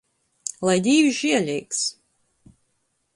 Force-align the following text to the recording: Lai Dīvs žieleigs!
Lai 0.69 0.77
Dīvs 0.87 1.19
žieleigs! 1.19 1.85